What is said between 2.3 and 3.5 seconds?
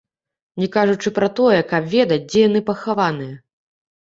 дзе яны пахаваныя.